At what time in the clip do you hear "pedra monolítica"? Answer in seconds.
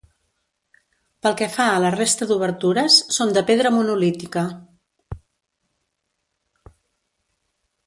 3.51-4.47